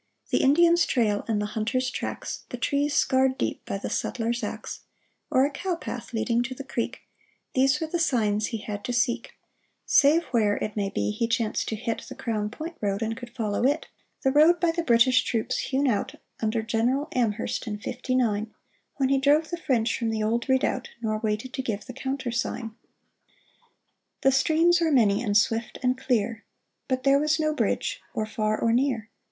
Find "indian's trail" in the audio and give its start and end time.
0.39-1.23